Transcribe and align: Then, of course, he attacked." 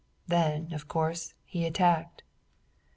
Then, 0.27 0.73
of 0.73 0.87
course, 0.87 1.35
he 1.45 1.63
attacked." 1.63 2.23